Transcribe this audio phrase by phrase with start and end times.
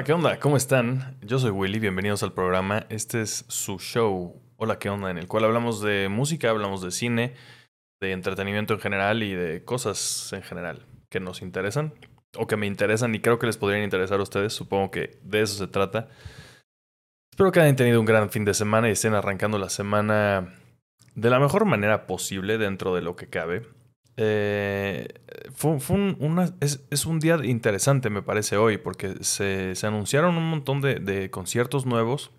[0.00, 0.40] Hola, ¿qué onda?
[0.40, 1.18] ¿Cómo están?
[1.20, 2.86] Yo soy Willy, bienvenidos al programa.
[2.88, 5.10] Este es su show, Hola, ¿qué onda?
[5.10, 7.34] En el cual hablamos de música, hablamos de cine,
[8.00, 11.92] de entretenimiento en general y de cosas en general que nos interesan
[12.34, 14.54] o que me interesan y creo que les podrían interesar a ustedes.
[14.54, 16.08] Supongo que de eso se trata.
[17.30, 20.54] Espero que hayan tenido un gran fin de semana y estén arrancando la semana
[21.14, 23.66] de la mejor manera posible dentro de lo que cabe.
[24.16, 25.08] Eh,
[25.54, 25.78] fue,
[26.18, 31.30] una, es, un día interesante, me parece, hoy, porque se, anunciaron un montón de, de,
[31.30, 32.30] conciertos nuevos,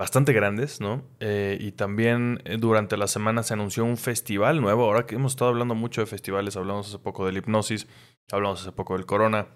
[0.00, 1.02] bastante grandes, ¿no?
[1.20, 4.84] Eh, y también eh, durante la semana se anunció un festival nuevo.
[4.84, 7.86] Ahora que hemos estado hablando mucho de festivales, hablamos hace poco del hipnosis,
[8.32, 9.48] hablamos hace poco del corona.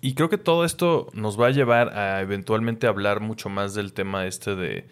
[0.00, 3.92] Y creo que todo esto nos va a llevar a eventualmente hablar mucho más del
[3.92, 4.88] tema este de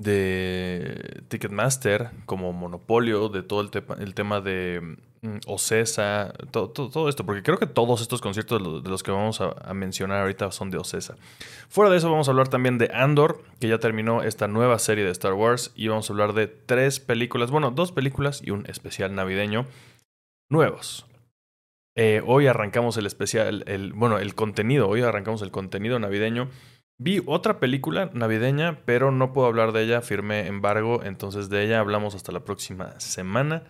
[0.00, 7.42] de Ticketmaster como monopolio, de todo el, tema de mm, Ocesa, todo, todo, esto, porque
[7.42, 11.16] creo que todos estos conciertos de los, que vamos a, mencionar ahorita son de Ocesa.
[11.68, 15.04] Fuera de eso vamos a hablar también de Andor, que ya terminó esta nueva serie
[15.04, 18.64] de Star Wars, y vamos a hablar de tres películas, bueno, dos películas y un
[18.68, 19.66] especial navideño
[20.48, 21.04] nuevos.
[21.94, 26.48] Eh, hoy arrancamos el especial, el, bueno, el contenido, hoy arrancamos el contenido navideño
[27.02, 31.80] Vi otra película navideña, pero no puedo hablar de ella, firmé embargo, entonces de ella
[31.80, 33.62] hablamos hasta la próxima semana,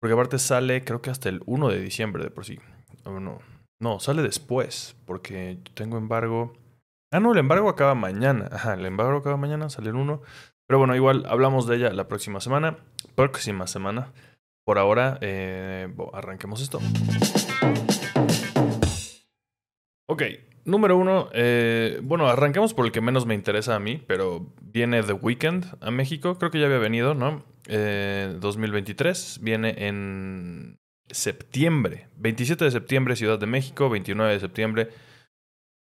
[0.00, 2.60] porque aparte sale creo que hasta el 1 de diciembre de por sí.
[3.04, 3.40] no,
[3.80, 6.52] no, sale después, porque tengo embargo.
[7.10, 8.48] Ah, no, el embargo acaba mañana.
[8.52, 10.22] Ajá, el embargo acaba mañana, sale el 1.
[10.68, 12.78] Pero bueno, igual hablamos de ella la próxima semana.
[13.16, 14.12] Próxima semana.
[14.64, 16.78] Por ahora, eh, arranquemos esto.
[20.06, 20.22] Ok,
[20.68, 25.02] Número uno, eh, bueno, arrancamos por el que menos me interesa a mí, pero viene
[25.02, 26.36] The Weeknd a México.
[26.36, 27.42] Creo que ya había venido, ¿no?
[27.66, 29.38] 2023.
[29.38, 30.76] Eh, viene en
[31.10, 32.08] septiembre.
[32.18, 33.88] 27 de septiembre, Ciudad de México.
[33.88, 34.88] 29 de septiembre.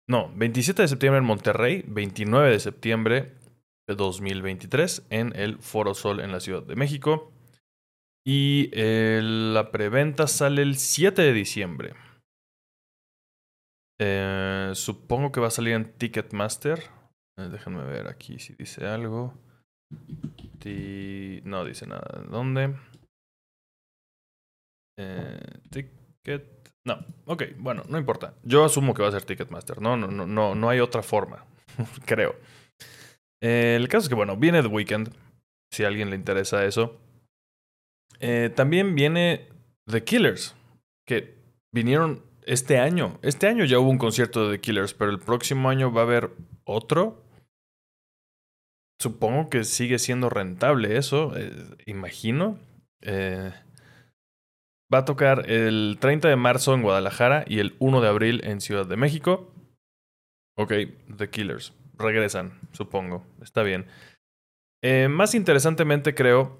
[0.06, 1.82] No, 27 de septiembre en Monterrey.
[1.86, 3.32] 29 de septiembre
[3.86, 7.32] de 2023 en el Foro Sol en la Ciudad de México.
[8.22, 11.94] Y eh, la preventa sale el 7 de diciembre.
[14.00, 16.84] Eh, supongo que va a salir en Ticketmaster.
[17.36, 19.34] Eh, déjenme ver aquí si dice algo.
[21.44, 22.24] No dice nada.
[22.28, 22.74] ¿Dónde?
[24.98, 26.72] Eh, ticket.
[26.84, 28.34] No, ok, bueno, no importa.
[28.42, 29.80] Yo asumo que va a ser Ticketmaster.
[29.80, 31.46] No, no, no, no, no hay otra forma.
[32.06, 32.36] Creo.
[33.40, 35.14] el caso es que, bueno, viene The Weekend.
[35.72, 37.00] Si a alguien le interesa eso.
[38.54, 39.48] también viene
[39.86, 40.54] The Killers.
[41.06, 41.38] Que
[41.72, 43.18] vinieron este año.
[43.22, 46.04] Este año ya hubo un concierto de The Killers, pero el próximo año va a
[46.04, 46.30] haber
[46.64, 47.22] otro.
[48.98, 51.52] Supongo que sigue siendo rentable eso, eh,
[51.86, 52.58] imagino.
[53.02, 53.52] Eh,
[54.92, 58.60] va a tocar el 30 de marzo en Guadalajara y el 1 de abril en
[58.60, 59.52] Ciudad de México.
[60.56, 60.72] Ok,
[61.16, 61.74] The Killers.
[61.96, 63.24] Regresan, supongo.
[63.42, 63.86] Está bien.
[64.82, 66.58] Eh, más interesantemente, creo,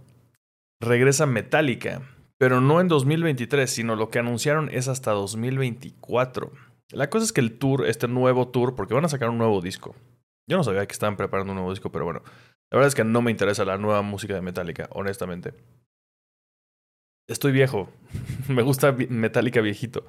[0.80, 2.02] regresa Metallica
[2.38, 6.52] pero no en 2023, sino lo que anunciaron es hasta 2024.
[6.92, 9.60] La cosa es que el tour, este nuevo tour, porque van a sacar un nuevo
[9.60, 9.94] disco.
[10.48, 12.22] Yo no sabía que estaban preparando un nuevo disco, pero bueno,
[12.70, 15.52] la verdad es que no me interesa la nueva música de Metallica, honestamente.
[17.28, 17.90] Estoy viejo,
[18.48, 20.06] me gusta Metallica viejito.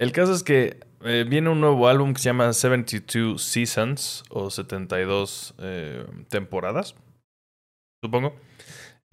[0.00, 4.50] El caso es que eh, viene un nuevo álbum que se llama 72 Seasons o
[4.50, 6.94] 72 eh, temporadas,
[8.02, 8.34] supongo.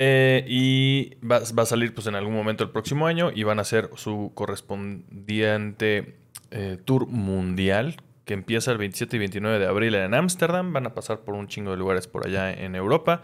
[0.02, 3.64] Eh, y va, a salir pues en algún momento el próximo año y van a
[3.64, 6.16] hacer su correspondiente
[6.52, 10.72] eh, tour mundial que empieza el 27 y 29 de abril en Ámsterdam.
[10.72, 13.24] Van a pasar por un chingo de lugares por allá en Europa.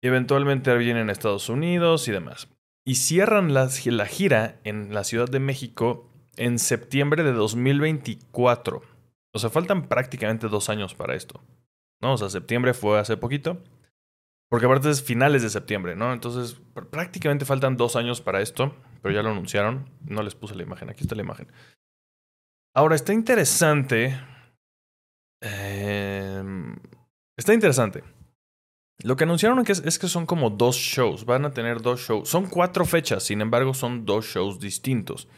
[0.00, 2.48] Y eventualmente vienen a Estados Unidos y demás.
[2.86, 8.82] Y cierran la, la gira en la Ciudad de México en septiembre de 2024.
[9.34, 11.42] O sea, faltan prácticamente dos años para esto.
[12.00, 12.14] ¿no?
[12.14, 13.58] O sea, septiembre fue hace poquito.
[14.52, 16.12] Porque aparte es finales de septiembre, ¿no?
[16.12, 16.60] Entonces
[16.90, 19.88] prácticamente faltan dos años para esto, pero ya lo anunciaron.
[20.04, 21.50] No les puse la imagen, aquí está la imagen.
[22.76, 24.14] Ahora, está interesante.
[25.40, 26.76] Em,
[27.34, 28.04] está interesante.
[29.02, 31.24] Lo que anunciaron es, que son como dos shows.
[31.24, 32.28] Van a tener dos shows.
[32.28, 35.28] Son cuatro fechas, sin embargo, son dos shows distintos.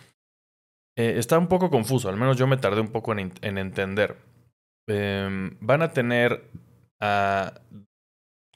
[0.98, 4.16] Eh, está un poco confuso, al menos yo me tardé un poco en, en entender.
[4.88, 6.50] Em, van a tener
[7.00, 7.60] a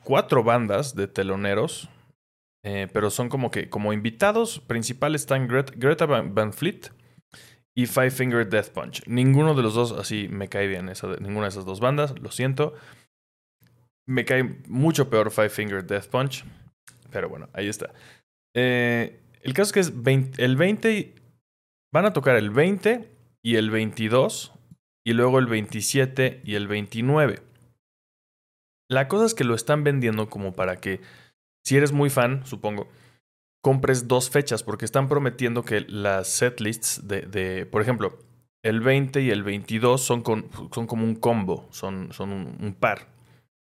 [0.08, 1.90] cuatro bandas de teloneros,
[2.64, 6.90] eh, pero son como que como invitados principales están Greta Van Fleet
[7.76, 9.06] y Five Finger Death Punch.
[9.06, 10.90] Ninguno de los dos así me cae bien,
[11.20, 12.72] ninguna de esas dos bandas, lo siento.
[14.06, 16.43] Me cae mucho peor Five Finger Death Punch,
[17.10, 17.93] pero bueno, ahí está.
[18.56, 21.16] Eh, el caso es que es el 20,
[21.93, 23.10] van a tocar el 20
[23.43, 24.55] y el 22
[25.05, 27.48] y luego el 27 y el 29.
[28.88, 31.00] La cosa es que lo están vendiendo como para que,
[31.64, 32.88] si eres muy fan, supongo,
[33.62, 38.19] compres dos fechas, porque están prometiendo que las setlists de, de por ejemplo,
[38.62, 40.23] el 20 y el 22 son,
[40.73, 43.08] son como un combo, son, son un, par.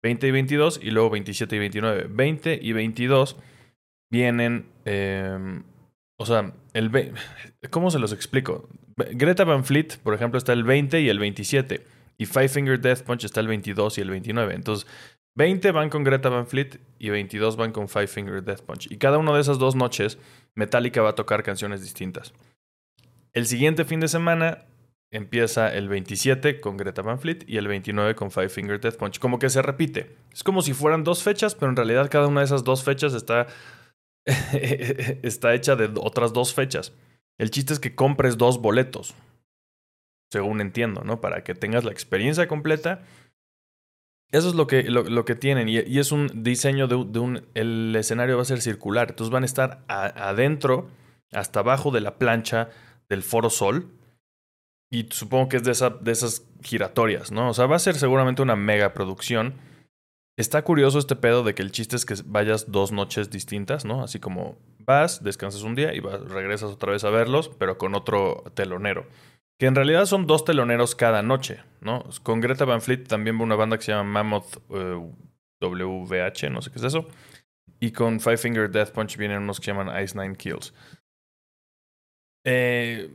[0.04, 2.08] 20 y 22 y luego 27 y 29.
[2.10, 3.38] 20 y 22
[4.12, 5.64] vienen, em,
[6.18, 7.14] o sea, el
[7.70, 8.68] ¿cómo se los explico?
[8.96, 11.86] Greta Van Fleet, por ejemplo, está el 20 y el 27.
[12.24, 14.56] Y Five Finger Death Punch está el 22 y el 29.
[14.56, 14.88] Entonces,
[15.36, 18.90] 20 van con Greta Van Fleet y 22 van con Five Finger Death Punch.
[18.90, 20.18] Y cada una de esas dos noches,
[20.56, 22.34] Metallica va a tocar canciones distintas.
[23.34, 24.60] El siguiente fin de semana
[25.12, 29.20] empieza el 27 con Greta Van Fleet y el 29 con Five Finger Death Punch.
[29.20, 30.16] Como que se repite.
[30.32, 33.14] Es como si fueran dos fechas, pero en realidad cada una de esas dos fechas
[33.16, 33.48] está,
[34.54, 36.94] está hecha de otras dos fechas.
[37.38, 39.14] El chiste es que compres dos boletos,
[40.34, 41.22] según entiendo, ¿no?
[41.22, 43.04] Para que tengas la experiencia completa
[44.34, 47.46] eso es lo que, lo, que tienen y, es un diseño de, un...
[47.54, 50.90] El escenario va a ser circular, entonces van a estar adentro,
[51.32, 52.70] hasta abajo de la plancha
[53.10, 53.92] del Foro Sol
[54.92, 57.50] y supongo que es de, esa, de esas giratorias, ¿no?
[57.50, 59.54] O sea, va a ser seguramente una mega producción.
[60.36, 64.04] Está curioso este pedo de que el chiste es que vayas dos noches distintas, ¿no?
[64.04, 67.94] Así como vas, descansas un día y vas, regresas otra vez a verlos, pero con
[67.94, 69.06] otro telonero
[69.64, 72.04] que en realidad son dos teloneros cada noche, ¿no?
[72.22, 74.58] Con Greta Van Fleet también va una banda que se llama Mammoth
[75.62, 77.08] WVH, no sé qué es eso.
[77.80, 80.74] Y con Five Finger Death Punch vienen unos que se llaman Ice Nine Kills.
[82.46, 83.10] Eh,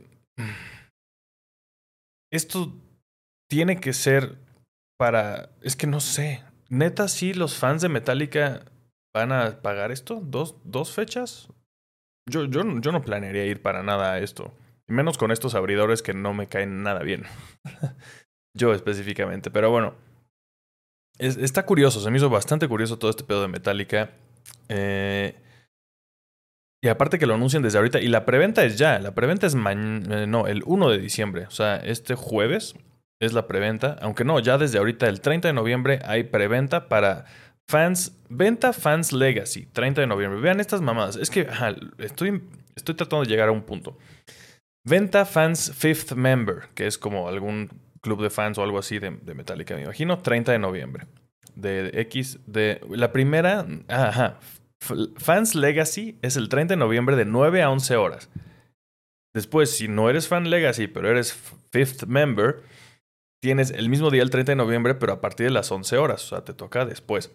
[2.33, 2.73] esto
[3.47, 4.39] tiene que ser
[4.97, 5.51] para...
[5.61, 6.43] Es que no sé.
[6.67, 8.65] Neta, sí, los fans de Metallica
[9.13, 10.19] van a pagar esto.
[10.19, 11.47] ¿Dos, dos fechas?
[12.27, 14.51] Yo, yo, yo no planearía ir para nada a esto.
[14.89, 17.23] Menos con estos abridores que no me caen nada bien.
[18.57, 19.51] Yo específicamente.
[19.51, 19.93] Pero bueno.
[21.19, 22.01] está curioso.
[22.01, 24.11] Se me hizo bastante curioso todo este pedo de Metallica.
[24.67, 25.35] Eh,
[26.81, 27.99] y aparte que lo anuncian desde ahorita.
[27.99, 28.99] Y la preventa es ya.
[28.99, 30.23] La preventa es mañana.
[30.23, 31.45] Eh, no, el 1 de diciembre.
[31.45, 32.75] O sea, este jueves
[33.21, 33.97] es la preventa.
[34.01, 37.25] Aunque no, ya desde ahorita, el 30 de noviembre, hay preventa para
[37.69, 38.17] fans.
[38.29, 39.65] Venta Fans Legacy.
[39.65, 40.39] 30 de noviembre.
[40.39, 41.15] Vean estas mamadas.
[41.17, 41.47] Es que
[41.97, 42.41] estoy,
[42.75, 43.97] estoy tratando de llegar a un punto.
[44.89, 47.69] Venta Fans Fifth Member, que es como algún
[48.01, 51.05] club de fans o algo así de, Metallica, me imagino, 30 de noviembre.
[51.55, 54.39] De X, de la primera, ajá,
[55.17, 58.29] Fans Legacy es el 30 de noviembre de 9 a 11 horas.
[59.33, 61.33] Después, si no eres fan Legacy, pero eres
[61.71, 62.63] Fifth Member,
[63.41, 66.25] tienes el mismo día el 30 de noviembre, pero a partir de las 11 horas,
[66.25, 67.31] o sea, te toca después.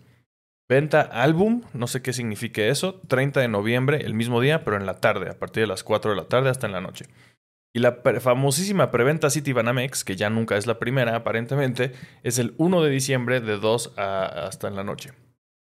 [0.68, 4.86] Venta álbum, no sé qué signifique eso, 30 de noviembre, el mismo día, pero en
[4.86, 7.04] la tarde, a partir de las 4 de la tarde hasta en la noche.
[7.76, 11.92] Y la famosísima preventa City Banamex, que ya nunca es la primera aparentemente,
[12.22, 15.12] es el 1 de diciembre de 2 a, hasta en la noche.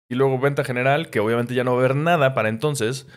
[0.09, 3.07] Y luego venta general, que obviamente ya no va a haber nada para entonces.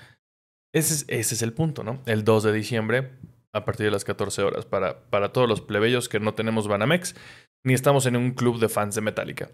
[0.72, 2.02] Ese es, ese es el punto, ¿no?
[2.06, 3.10] El 2 de diciembre
[3.52, 7.16] a partir de las 14 horas para, para todos los plebeyos que no tenemos Banamex
[7.64, 9.50] ni estamos en un club de fans de Metallica.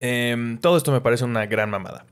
[0.00, 2.06] Em, todo esto me parece una gran mamada.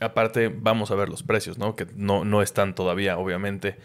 [0.00, 1.74] Aparte, vamos a ver los precios, ¿no?
[1.74, 3.76] Que no, no están todavía, obviamente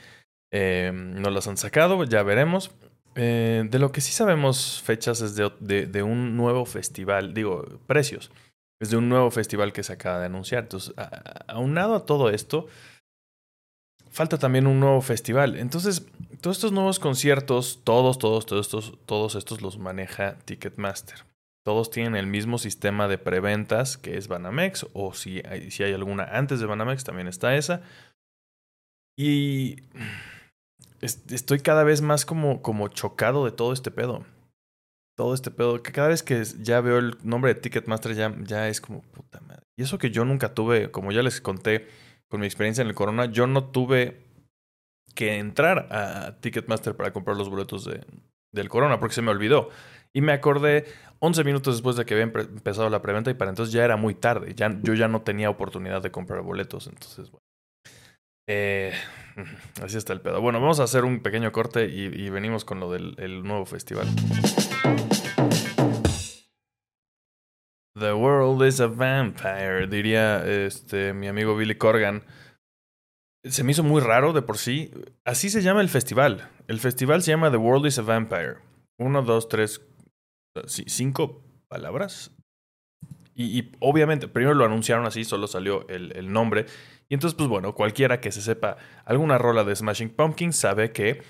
[0.51, 2.71] eh, no las han sacado, ya veremos.
[3.15, 5.51] Eh, de lo que sí sabemos fechas es de,
[5.85, 8.31] de, un nuevo festival, digo, precios.
[8.79, 10.63] Es de un nuevo festival que se acaba de anunciar.
[10.63, 10.93] Entonces,
[11.47, 12.67] aunado a todo esto,
[14.09, 15.57] falta también un nuevo festival.
[15.57, 16.05] Entonces,
[16.41, 21.25] todos estos nuevos conciertos, todos, todos, todos estos, todos estos los maneja Ticketmaster.
[21.63, 25.93] Todos tienen el mismo sistema de preventas que es Banamex, o si hay, si hay
[25.93, 27.83] alguna antes de Banamex, también está esa.
[29.15, 29.75] Y
[31.01, 34.23] estoy cada vez más como, como chocado de todo este pedo.
[35.17, 35.81] Todo este pedo.
[35.81, 39.39] Que cada vez que ya veo el nombre de Ticketmaster ya, ya es como puta
[39.41, 39.63] madre.
[39.77, 41.87] Y eso que yo nunca tuve, como ya les conté
[42.29, 44.23] con mi experiencia en el Corona, yo no tuve
[45.15, 48.05] que entrar a Ticketmaster para comprar los boletos de,
[48.53, 49.69] del Corona porque se me olvidó.
[50.13, 50.85] Y me acordé
[51.19, 54.13] 11 minutos después de que había empezado la preventa y para entonces ya era muy
[54.13, 54.53] tarde.
[54.55, 56.87] Ya, yo ya no tenía oportunidad de comprar boletos.
[56.87, 57.50] Entonces, bueno.
[58.47, 58.93] Eh,
[59.81, 60.41] así está el pedo.
[60.41, 64.07] Bueno, vamos a hacer un pequeño corte y, venimos con lo del nuevo festival.
[68.01, 72.23] The world is a vampire, diría este, mi amigo Billy Corgan.
[73.43, 74.91] Se me hizo muy raro de por sí.
[75.25, 76.49] Así se llama el festival.
[76.67, 78.57] El festival se llama The World is a Vampire.
[78.97, 79.81] Uno, dos, tres,
[80.67, 82.31] cinco palabras.
[83.35, 86.65] Y, obviamente, primero lo anunciaron así, solo salió el, el nombre.
[87.11, 91.21] Y entonces, pues bueno, cualquiera que se sepa alguna rola de Smashing Pumpkins sabe que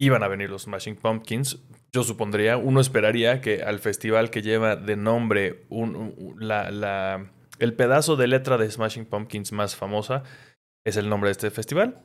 [0.00, 1.58] iban a venir los Smashing Pumpkins
[1.92, 5.66] yo supondría, uno esperaría que al festival que lleva de nombre
[6.38, 10.22] la, la, el pedazo de letra de Smashing Pumpkins más famosa
[10.86, 12.02] es el nombre de este festival.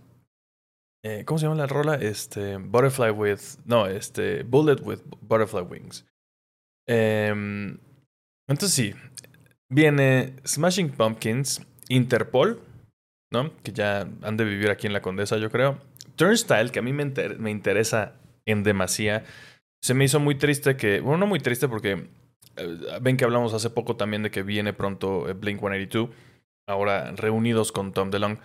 [1.03, 1.95] Eh, ¿Cómo se llama la rola?
[1.95, 3.39] Este, Butterfly with.
[3.65, 6.05] No, este, Bullet with Butterfly Wings.
[6.87, 7.77] Em,
[8.47, 8.93] entonces sí,
[9.69, 12.61] viene Smashing Pumpkins, Interpol,
[13.31, 13.51] ¿no?
[13.63, 15.79] Que ya han de vivir aquí en la Condesa, yo creo.
[16.15, 17.05] Turnstile, que a mí me,
[17.37, 18.13] me interesa
[18.45, 19.23] en demasía.
[19.81, 22.07] Se me hizo muy triste que, bueno, no muy triste porque
[22.57, 26.09] eh, ven que hablamos hace poco también de que viene pronto eh, Blink 182,
[26.67, 28.41] ahora reunidos con Tom DeLonge.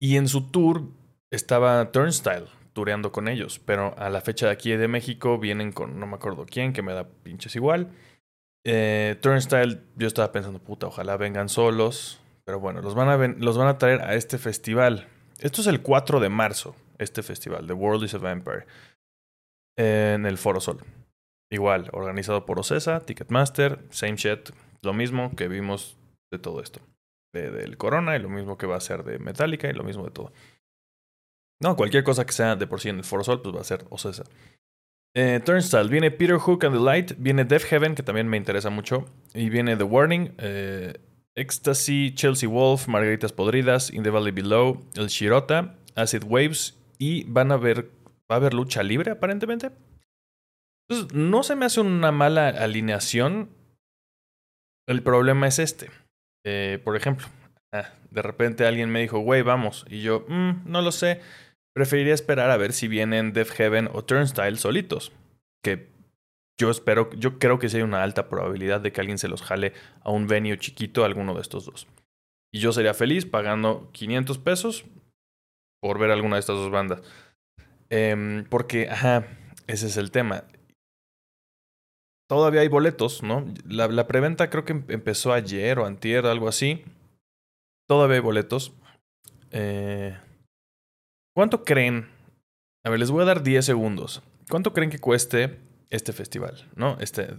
[0.00, 0.82] Y en su tour
[1.30, 6.00] estaba Turnstile tureando con ellos, pero a la fecha de aquí de México vienen con
[6.00, 7.90] no me acuerdo quién, que me da pinches igual.
[8.64, 13.56] Eh, Turnstile, yo estaba pensando, puta, ojalá vengan solos, pero bueno, los van, a los
[13.56, 15.08] van a traer a este festival.
[15.40, 18.66] Esto es el 4 de marzo, este festival, The World is a Vampire,
[19.78, 20.84] en el Foro Sol.
[21.50, 24.50] Igual, organizado por Ocesa, Ticketmaster, same shit,
[24.82, 25.96] lo mismo que vimos
[26.32, 26.80] de todo esto.
[27.32, 30.04] De, del Corona y lo mismo que va a ser de Metallica y lo mismo
[30.04, 30.32] de todo.
[31.60, 33.64] No, cualquier cosa que sea de por sí en el Foro Sol, pues va a
[33.64, 34.24] ser Ocesa.
[35.16, 38.70] Eh, Turnstile, viene Peter Hook and the Light, viene Death Heaven, que también me interesa
[38.70, 40.94] mucho, y viene The Warning, eh,
[41.36, 47.52] Ecstasy, Chelsea Wolf, Margaritas Podridas, In the Valley Below, El Shirota, Acid Waves, y van
[47.52, 47.90] a ver,
[48.30, 49.70] va a haber lucha libre aparentemente.
[50.88, 53.50] Entonces, no se me hace una mala alineación.
[54.86, 55.90] El problema es este.
[56.46, 57.26] Eh, por ejemplo,
[57.72, 59.84] ah, de repente alguien me dijo, güey, vamos.
[59.88, 61.20] Y yo, mm, no lo sé.
[61.74, 65.10] Preferiría esperar a ver si vienen Death Heaven o Turnstile solitos.
[65.62, 65.88] Que
[66.60, 69.42] yo espero, yo creo que sí hay una alta probabilidad de que alguien se los
[69.42, 71.86] jale a un venue chiquito a alguno de estos dos.
[72.52, 74.84] Y yo sería feliz pagando 500 pesos
[75.82, 77.02] por ver alguna de estas dos bandas.
[77.90, 79.26] Eh, porque, ajá,
[79.66, 80.44] ese es el tema
[82.28, 83.44] todavía hay boletos, ¿no?
[83.66, 86.84] La, la preventa creo que em, empezó ayer o antier, algo así.
[87.88, 88.72] Todavía hay boletos.
[89.50, 90.16] Eh,
[91.34, 92.08] ¿Cuánto creen?
[92.84, 94.22] A ver, les voy a dar 10 segundos.
[94.48, 95.58] ¿Cuánto creen que cueste
[95.94, 96.70] este festival?
[96.76, 96.96] ¿No?
[97.00, 97.36] Este.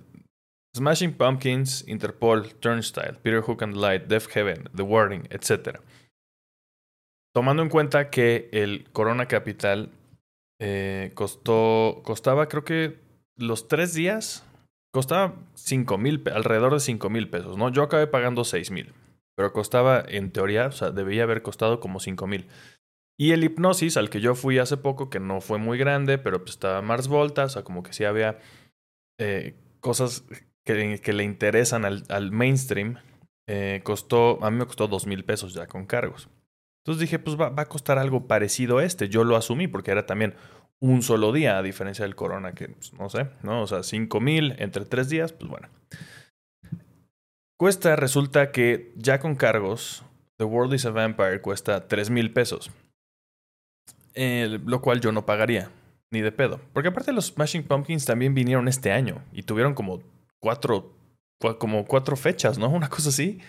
[0.75, 5.79] Smashing Pumpkins, Interpol, Turnstile, Peter Hook and Light, Death Heaven, The Warning, etc.
[7.33, 9.91] Tomando en cuenta que el Corona Capital
[10.59, 12.99] eh, costó, costaba creo que
[13.37, 14.45] los tres días
[14.95, 15.35] Costaba
[15.99, 17.69] mil, alrededor de 5 mil pesos, ¿no?
[17.69, 18.93] Yo acabé pagando 6 mil,
[19.35, 22.47] pero costaba, en teoría, o sea, debía haber costado como 5 mil.
[23.17, 26.39] Y el hipnosis al que yo fui hace poco, que no fue muy grande, pero
[26.39, 28.39] pues estaba Mars Volta, o sea, como que sí había
[29.19, 30.25] eh, cosas
[30.65, 32.97] que, le interesan al, mainstream,
[33.47, 36.29] eh, costó, a mí me costó 2 mil pesos ya con cargos.
[36.83, 39.09] Entonces dije, pues va, a costar algo parecido a este.
[39.09, 40.35] Yo lo asumí porque era también
[40.79, 43.61] un solo día, a diferencia del corona, que pues, no sé, ¿no?
[43.61, 45.69] O sea, 5 mil entre tres días, pues bueno.
[47.57, 50.03] Cuesta, resulta que ya con cargos,
[50.37, 52.69] The World is a Vampire cuesta 3 mil pesos.
[54.15, 55.69] Lo cual yo no pagaría,
[56.11, 56.59] ni de pedo.
[56.73, 60.01] Porque aparte los Smashing Pumpkins también vinieron este año y tuvieron como
[60.39, 60.93] cuatro,
[61.59, 62.69] como cuatro fechas, ¿no?
[62.71, 63.39] Una cosa así.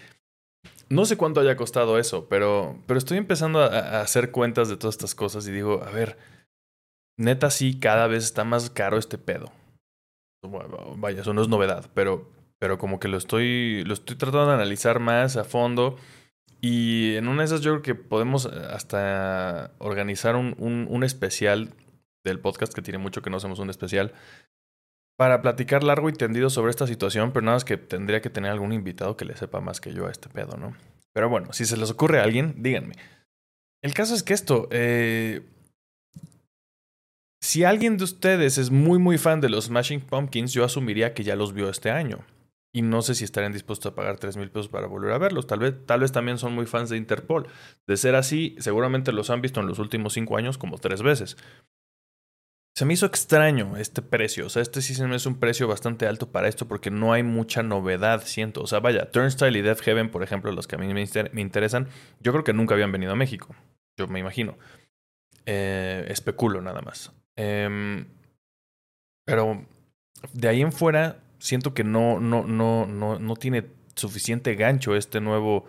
[0.88, 4.76] No sé cuánto haya costado eso, pero, pero estoy empezando a, a hacer cuentas de
[4.76, 6.16] todas estas cosas y digo, a ver,
[7.16, 9.50] neta sí, cada vez está más caro este pedo.
[10.96, 14.54] vaya, eso no es novedad, pero, pero como que lo estoy, lo estoy tratando de
[14.54, 15.96] analizar más a fondo.
[16.60, 21.74] Y en una de esas yo creo que podemos hasta organizar un, un, un especial
[22.24, 24.12] del podcast, que tiene mucho que no hacemos un especial,
[25.16, 28.50] para platicar largo y tendido sobre esta situación, pero nada más que tendría que tener
[28.50, 30.76] algún invitado que le sepa más que yo a este pedo, ¿no?
[31.14, 32.94] Pero bueno, si se les ocurre a alguien, díganme.
[33.82, 35.42] El caso es que esto, eh,
[37.40, 41.24] si alguien de ustedes es muy muy fan de los Smashing Pumpkins, yo asumiría que
[41.24, 42.18] ya los vio este año.
[42.76, 45.46] Y no sé si estarían dispuestos a pagar 3 mil pesos para volver a verlos.
[45.46, 47.48] Tal vez, tal vez también son muy fans de Interpol.
[47.86, 51.38] De ser así, seguramente los han visto en los últimos 5 años como tres veces.
[52.74, 54.44] Se me hizo extraño este precio.
[54.44, 57.14] O sea, este sí se me hace un precio bastante alto para esto porque no
[57.14, 58.60] hay mucha novedad, siento.
[58.60, 61.88] O sea, vaya, Turnstile y Death Heaven, por ejemplo, los que a mí me interesan,
[62.20, 63.56] yo creo que nunca habían venido a México.
[63.96, 64.58] Yo me imagino.
[65.46, 67.10] Eh, especulo nada más.
[67.36, 68.04] Eh,
[69.24, 69.64] pero
[70.34, 75.20] de ahí en fuera, siento que no, no, no, no, no tiene suficiente gancho este
[75.20, 75.64] nuevo,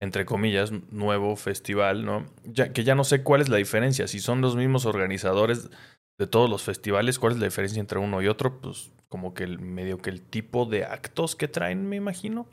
[0.00, 2.26] entre comillas, nuevo festival, ¿no?
[2.44, 4.06] Ya, que ya no sé cuál es la diferencia.
[4.06, 5.70] Si son los mismos organizadores
[6.18, 9.44] de todos los festivales, cuál es la diferencia entre uno y otro, pues como que
[9.44, 12.46] el medio que el tipo de actos que traen, me imagino.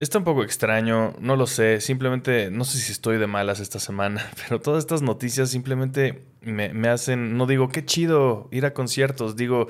[0.00, 3.78] Está un poco extraño, no lo sé, simplemente no sé si estoy de malas esta
[3.78, 8.74] semana, pero todas estas noticias simplemente me, me hacen, no digo, qué chido ir a
[8.74, 9.68] conciertos, digo,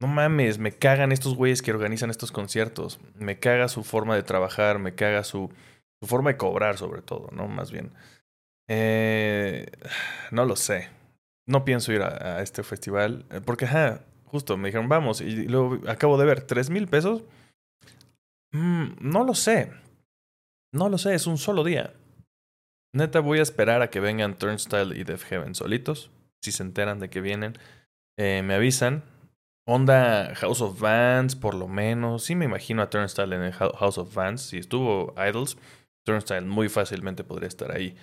[0.00, 4.22] no mames, me cagan estos güeyes que organizan estos conciertos, me caga su forma de
[4.22, 5.50] trabajar, me caga su,
[6.00, 7.48] su forma de cobrar sobre todo, ¿no?
[7.48, 7.90] Más bien.
[8.68, 9.66] Eh,
[10.30, 10.88] no lo sé,
[11.46, 15.46] no pienso ir a, a este festival, eh, porque, ajá, justo me dijeron, vamos, y
[15.46, 17.22] luego acabo de ver, tres mil pesos
[18.54, 19.72] Mm, no lo sé.
[20.72, 21.92] No lo sé, es un solo día.
[22.92, 26.10] Neta, voy a esperar a que vengan Turnstile y Def Heaven solitos.
[26.40, 27.58] Si se enteran de que vienen,
[28.16, 29.02] eh, me avisan.
[29.66, 32.24] Onda House of Vans, por lo menos.
[32.24, 34.42] Sí me imagino a Turnstile en el House of Vans.
[34.42, 35.56] Si estuvo Idols,
[36.04, 37.96] Turnstile muy fácilmente podría estar ahí.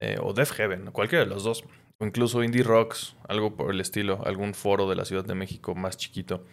[0.00, 1.64] Eh, o Def Heaven, cualquiera de los dos.
[1.98, 4.20] O incluso Indie Rocks, algo por el estilo.
[4.24, 6.44] Algún foro de la Ciudad de México más chiquito.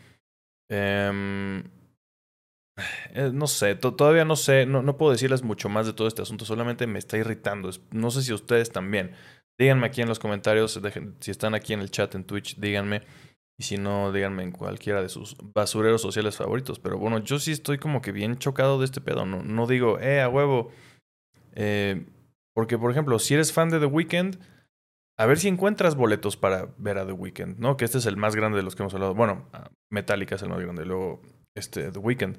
[0.70, 1.64] Eh,
[3.14, 6.22] eh, no sé, todavía no sé, no, no, puedo decirles mucho más de todo este
[6.22, 7.70] asunto, solamente me está irritando.
[7.92, 9.12] No sé si ustedes también.
[9.58, 10.80] Díganme aquí en los comentarios,
[11.20, 13.02] si están aquí en el chat en Twitch, díganme.
[13.60, 16.80] Y si no, díganme en cualquiera de sus basureros sociales favoritos.
[16.80, 19.26] Pero bueno, yo sí estoy como que bien chocado de este pedo.
[19.26, 20.72] No, no digo, eh, a huevo.
[21.56, 22.06] Eh,
[22.56, 24.40] porque, por ejemplo, si eres fan de The Weeknd,
[25.18, 27.76] a ver si encuentras boletos para ver a The Weeknd, ¿no?
[27.76, 29.14] Que este es el más grande de los que hemos hablado.
[29.14, 29.50] Bueno,
[29.92, 30.86] Metallica es el más grande.
[30.86, 31.22] Luego,
[31.54, 32.38] este, The Weeknd.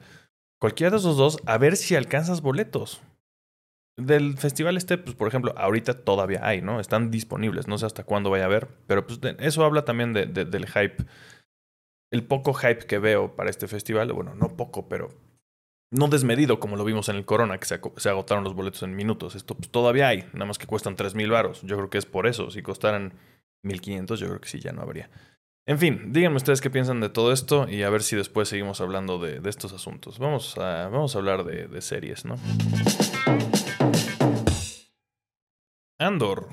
[0.58, 3.02] Cualquiera de esos dos, a ver si alcanzas boletos.
[3.96, 6.80] Del festival este, pues por ejemplo, ahorita todavía hay, ¿no?
[6.80, 10.26] Están disponibles, no sé hasta cuándo vaya a haber, pero pues eso habla también de,
[10.26, 11.04] del hype.
[12.12, 15.10] El poco hype que veo para este festival, bueno, no poco, pero
[15.92, 19.34] no desmedido como lo vimos en el Corona, que se, agotaron los boletos en minutos.
[19.34, 21.62] Esto pues, todavía hay, nada más que cuestan 3 mil varos.
[21.62, 22.50] Yo creo que es por eso.
[22.50, 23.12] Si costaran
[23.64, 25.10] 1500, yo creo que sí, ya no habría.
[25.66, 28.80] En fin, díganme ustedes qué piensan de todo esto y a ver si después seguimos
[28.80, 30.18] hablando de, estos asuntos.
[30.18, 32.36] Vamos a, vamos a hablar de, series, ¿no?
[36.00, 36.48] Andor.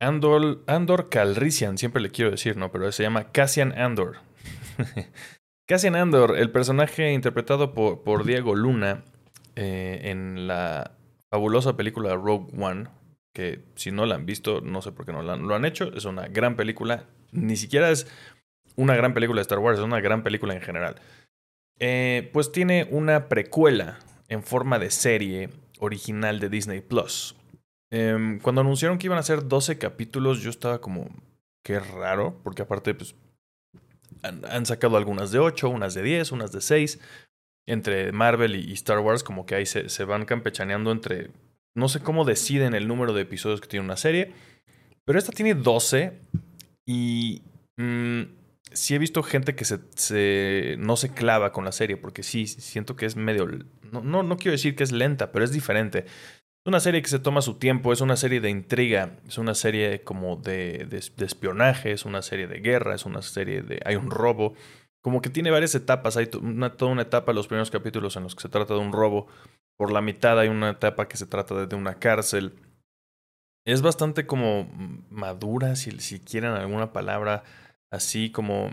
[0.00, 2.72] Andor, Andor Calrissian, siempre le quiero decir, ¿no?
[2.72, 4.16] Pero se llama Cassian Andor.
[5.68, 9.04] Cassian Andor, el personaje interpretado por, por Diego Luna
[9.54, 10.90] eh, en la
[11.30, 12.88] fabulosa película Rogue One,
[13.32, 16.04] que si no la han visto, no sé por qué no lo han hecho, es
[16.04, 18.08] una gran película, ni siquiera es
[18.74, 20.96] una gran película de Star Wars, es una gran película en general.
[21.78, 27.36] Eh, pues tiene una precuela en forma de serie original de Disney Plus.
[27.90, 31.08] Em, cuando anunciaron que iban a ser 12 capítulos, yo estaba como,
[31.62, 33.14] qué raro, porque aparte, pues,
[34.22, 37.00] han, sacado algunas de 8, unas de 10, unas de 6.
[37.66, 41.30] Entre Marvel y, Star Wars, como que ahí se, van campechaneando entre.
[41.74, 44.32] No sé cómo deciden el número de episodios que tiene una serie.
[45.04, 46.18] Pero esta tiene 12
[46.86, 47.42] y
[47.76, 48.22] mm,
[48.72, 52.96] sí he visto gente que se, no se clava con la serie, porque sí, siento
[52.96, 53.46] que es medio...
[53.92, 56.06] No, no, no quiero decir que es lenta, pero es diferente.
[56.68, 60.02] Una serie que se toma su tiempo, es una serie de intriga, es una serie
[60.02, 63.80] como de, de, espionaje, es una serie de guerra, es una serie de...
[63.86, 64.52] hay un robo.
[65.02, 68.42] Como que tiene varias etapas, hay toda una etapa los primeros capítulos en los que
[68.42, 69.28] se trata de un robo,
[69.78, 72.52] por la mitad hay una etapa que se trata de una cárcel,
[73.64, 74.68] es bastante como
[75.08, 77.44] madura, si, si quieren alguna palabra
[77.90, 78.70] así como...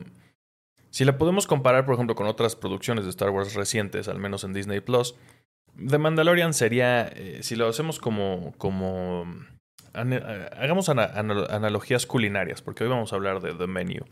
[0.90, 4.44] Si la podemos comparar, por ejemplo, con otras producciones de Star Wars recientes, al menos
[4.44, 5.16] en Disney Plus,
[5.78, 9.26] The Mandalorian sería, eh, si lo hacemos como, como
[9.94, 14.06] hagamos analogías culinarias, porque hoy vamos a hablar de The Menu.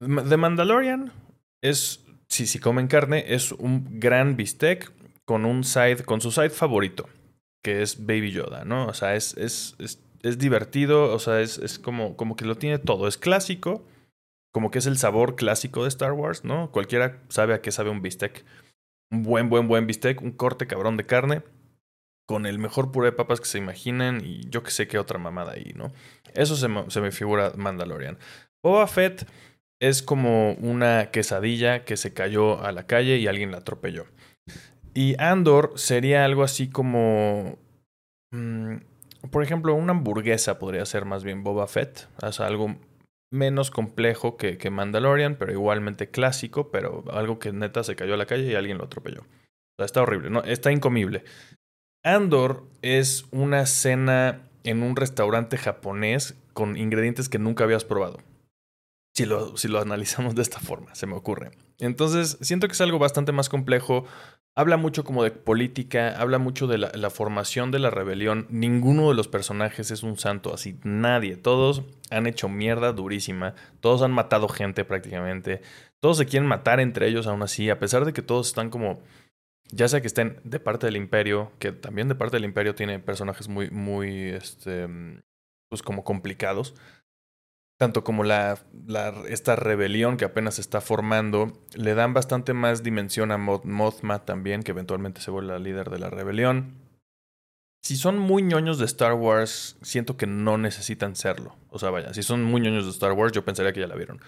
[0.00, 1.12] The Mandalorian
[1.62, 4.92] es, si, si comen carne, es un gran bistec
[5.24, 7.08] con un side, con su side favorito
[7.64, 8.86] que es Baby Yoda, ¿no?
[8.86, 9.74] O sea, es, es,
[10.22, 13.08] es, divertido, o sea, es, es como, como que lo tiene todo.
[13.08, 13.86] Es clásico,
[14.52, 16.70] como que es el sabor clásico de Star Wars, ¿no?
[16.70, 18.44] Cualquiera sabe a qué sabe un bistec.
[19.10, 21.42] Un buen, buen, buen bistec, un corte cabrón de carne,
[22.26, 25.18] con el mejor puré de papas que se imaginen y yo que sé qué otra
[25.18, 25.92] mamada ahí, ¿no?
[26.34, 26.68] Eso se
[27.00, 28.18] me, figura Mandalorian.
[28.62, 29.26] Boba Fett
[29.80, 34.06] es como una quesadilla que se cayó a la calle y alguien la atropelló.
[34.94, 37.58] Y Andor sería algo así como.
[38.32, 38.76] Mm,
[39.30, 42.08] por ejemplo, una hamburguesa podría ser más bien Boba Fett.
[42.22, 42.76] O sea, algo
[43.34, 48.16] menos complejo que, que, Mandalorian, pero igualmente clásico, pero algo que neta se cayó a
[48.16, 49.24] la calle y alguien lo atropelló.
[49.78, 51.24] Está horrible, no, está incomible.
[52.04, 58.18] Andor es una cena en un restaurante japonés con ingredientes que nunca habías probado.
[59.14, 61.50] Si lo, si lo analizamos de esta forma, se me ocurre.
[61.78, 64.04] Entonces, siento que es algo bastante más complejo,
[64.56, 68.46] Habla mucho como de política, habla mucho de la, formación de la rebelión.
[68.50, 71.36] Ninguno de los personajes es un santo, así nadie.
[71.36, 75.60] Todos han hecho mierda durísima, todos han matado gente prácticamente,
[76.00, 79.00] todos se quieren matar entre ellos aún así, a pesar de que todos están como
[79.72, 83.00] ya sea que estén de parte del imperio, que también de parte del imperio tiene
[83.00, 84.86] personajes muy, muy, este,
[85.68, 86.74] pues como complicados,
[87.78, 88.58] tanto como la,
[89.28, 94.62] esta rebelión que apenas se está formando, le dan bastante más dimensión a Mothma también,
[94.62, 96.74] que eventualmente se vuelve la líder de la rebelión.
[97.82, 101.56] Si son muy ñoños de Star Wars, siento que no necesitan serlo.
[101.68, 103.96] O sea, vaya, si son muy ñoños de Star Wars, yo pensaría que ya la
[103.96, 104.20] vieron.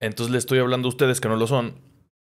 [0.00, 1.74] Entonces le estoy hablando a ustedes que no lo son.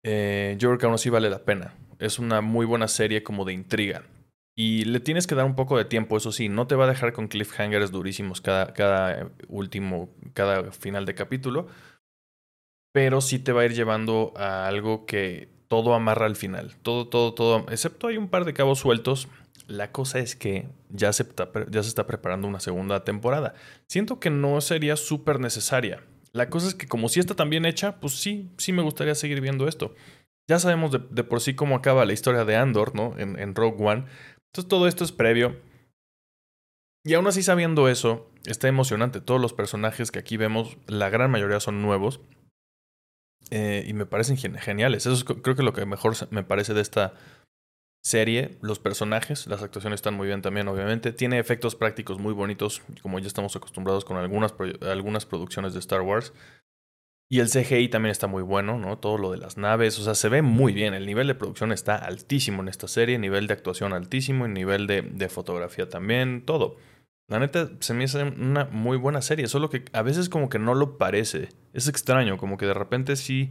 [0.03, 1.73] Eh, yo creo que aún así vale la pena.
[1.99, 4.03] Es una muy buena serie como de intriga.
[4.57, 6.89] Y le tienes que dar un poco de tiempo, eso sí, no te va a
[6.89, 11.67] dejar con cliffhangers durísimos cada, cada último, cada final de capítulo,
[12.93, 17.09] pero sí te va a ir llevando a algo que todo amarra al final, todo,
[17.09, 19.27] todo, todo, excepto hay un par de cabos sueltos.
[19.67, 23.55] La cosa es que ya se está, ya se está preparando una segunda temporada.
[23.87, 26.03] Siento que no sería súper necesaria.
[26.33, 29.15] La cosa es que como si está tan bien hecha, pues sí, sí me gustaría
[29.15, 29.95] seguir viendo esto.
[30.47, 33.17] Ya sabemos de, por sí cómo acaba la historia de Andor, ¿no?
[33.17, 34.05] En, en Rogue One.
[34.55, 35.59] Entonces todo esto es previo.
[37.03, 39.19] Y aún así sabiendo eso, está emocionante.
[39.19, 42.21] Todos los personajes que aquí vemos, la gran mayoría son nuevos.
[43.51, 45.05] Eh, y me parecen geniales.
[45.05, 47.15] Eso es creo que lo que mejor me parece de esta
[48.01, 48.57] serie.
[48.61, 51.11] Los personajes, las actuaciones están muy bien también, obviamente.
[51.11, 56.01] Tiene efectos prácticos muy bonitos, como ya estamos acostumbrados con algunas, algunas producciones de Star
[56.01, 56.31] Wars.
[57.27, 58.99] Y el CGI también está muy bueno, ¿no?
[58.99, 60.93] Todo lo de las naves, o sea, se ve muy bien.
[60.93, 64.85] El nivel de producción está altísimo en esta serie, nivel de actuación altísimo, el nivel
[64.85, 66.77] de, de fotografía también, todo.
[67.27, 70.59] La neta, se me hace una muy buena serie, solo que a veces como que
[70.59, 71.49] no lo parece.
[71.73, 73.49] Es extraño, como que de repente sí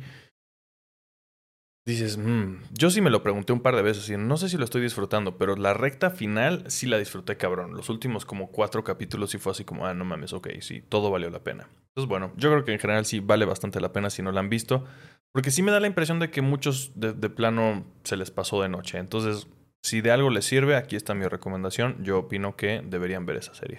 [1.86, 4.56] dices, mmm, yo sí me lo pregunté un par de veces y no sé si
[4.56, 7.74] lo estoy disfrutando, pero la recta final sí la disfruté cabrón.
[7.74, 11.10] Los últimos como cuatro capítulos sí fue así como, ah, no mames, ok, sí, todo
[11.10, 11.68] valió la pena.
[11.88, 14.40] Entonces, bueno, yo creo que en general sí vale bastante la pena si no la
[14.40, 14.84] han visto,
[15.32, 18.68] porque sí me da la impresión de que muchos de plano se les pasó de
[18.68, 18.98] noche.
[18.98, 19.48] Entonces,
[19.84, 22.02] si de algo les sirve, aquí está mi recomendación.
[22.02, 23.78] Yo opino que deberían ver esa serie.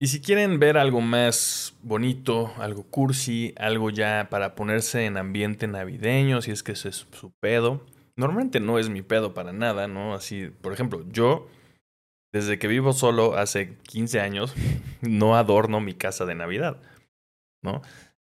[0.00, 5.66] Y si quieren ver algo más bonito, algo cursi, algo ya para ponerse en ambiente
[5.66, 7.84] navideño, si es que ese es su pedo.
[8.16, 10.14] Normalmente no es mi pedo para nada, ¿no?
[10.14, 11.48] Así, por ejemplo, yo,
[12.32, 14.54] desde que vivo solo hace 15 años,
[15.02, 16.80] no adorno mi casa de Navidad,
[17.62, 17.82] ¿no?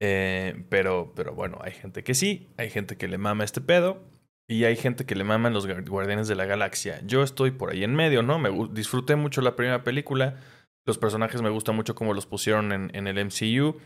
[0.02, 4.02] Eh, pero, pero bueno, hay gente que sí, hay gente que le mama este pedo.
[4.48, 7.02] Y hay gente que le maman los Guardianes de la Galaxia.
[7.04, 8.38] Yo estoy por ahí en medio, ¿no?
[8.38, 10.36] Me disfruté mucho la primera película
[10.86, 13.80] los personajes me gustan mucho como los pusieron en, en el MCU.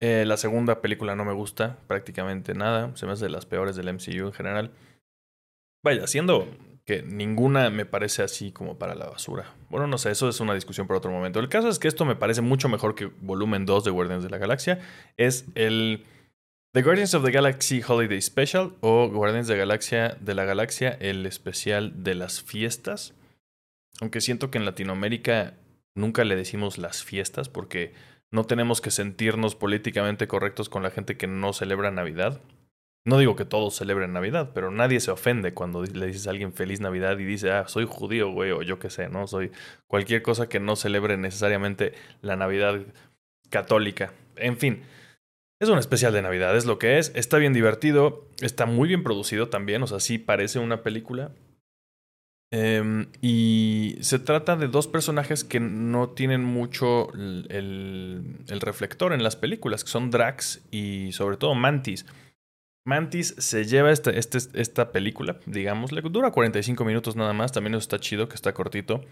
[0.00, 2.96] Eh, la segunda película no me gusta prácticamente nada.
[2.96, 4.70] Se me hace de las peores del MCU en general.
[5.82, 6.48] Vaya, siendo
[6.86, 9.54] que ninguna me parece así como para la basura.
[9.68, 11.38] Bueno, no sé, eso es una discusión para otro momento.
[11.38, 14.30] El caso es que esto me parece mucho mejor que volumen 2 de Guardians de
[14.30, 14.80] la Galaxia.
[15.16, 16.04] Es el
[16.72, 21.26] The Guardians of the Galaxy Holiday Special o Guardians de, Galaxia, de la Galaxia, el
[21.26, 23.14] especial de las fiestas.
[24.00, 25.54] Aunque siento que en Latinoamérica
[25.94, 27.92] Nunca le decimos las fiestas porque
[28.30, 32.40] no tenemos que sentirnos políticamente correctos con la gente que no celebra Navidad.
[33.04, 36.52] No digo que todos celebren Navidad, pero nadie se ofende cuando le dices a alguien
[36.52, 39.26] feliz Navidad y dice, ah, soy judío, güey, o yo qué sé, ¿no?
[39.26, 39.50] Soy
[39.86, 42.80] cualquier cosa que no celebre necesariamente la Navidad
[43.48, 44.12] católica.
[44.36, 44.82] En fin,
[45.60, 47.10] es un especial de Navidad, es lo que es.
[47.14, 51.32] Está bien divertido, está muy bien producido también, o sea, sí parece una película.
[52.52, 57.46] Em, y se trata de dos personajes que no tienen mucho el,
[58.48, 62.06] el, reflector en las películas, que son Drax y sobre todo Mantis.
[62.84, 67.74] Mantis se lleva esta, este, esta película, digamos, le dura 45 minutos nada más, también
[67.74, 69.04] está chido, que está cortito.